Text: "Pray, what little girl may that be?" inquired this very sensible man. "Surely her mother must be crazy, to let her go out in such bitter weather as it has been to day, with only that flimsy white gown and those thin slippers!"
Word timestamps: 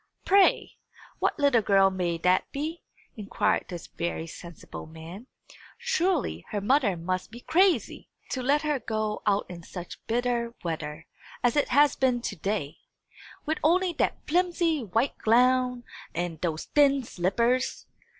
"Pray, 0.25 0.77
what 1.19 1.37
little 1.37 1.61
girl 1.61 1.91
may 1.91 2.17
that 2.17 2.51
be?" 2.51 2.81
inquired 3.15 3.65
this 3.69 3.85
very 3.85 4.25
sensible 4.25 4.87
man. 4.87 5.27
"Surely 5.77 6.43
her 6.49 6.59
mother 6.59 6.97
must 6.97 7.29
be 7.29 7.41
crazy, 7.41 8.09
to 8.31 8.41
let 8.41 8.63
her 8.63 8.79
go 8.79 9.21
out 9.27 9.45
in 9.47 9.61
such 9.61 10.03
bitter 10.07 10.55
weather 10.63 11.05
as 11.43 11.55
it 11.55 11.67
has 11.67 11.95
been 11.95 12.19
to 12.19 12.35
day, 12.35 12.79
with 13.45 13.59
only 13.63 13.93
that 13.93 14.17
flimsy 14.25 14.83
white 14.83 15.15
gown 15.19 15.83
and 16.15 16.41
those 16.41 16.65
thin 16.65 17.03
slippers!" 17.03 17.85